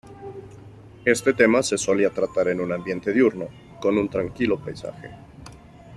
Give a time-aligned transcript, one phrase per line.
[1.05, 5.11] Este tema se solía tratar en un ambiente diurno, con un tranquilo paisaje.